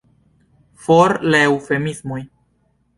For 0.87 1.15
la 1.33 1.45
eŭfemismoj! 1.53 2.21